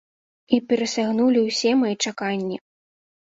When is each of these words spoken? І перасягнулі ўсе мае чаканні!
І 0.55 0.59
перасягнулі 0.69 1.43
ўсе 1.49 1.75
мае 1.81 1.91
чаканні! 2.07 2.57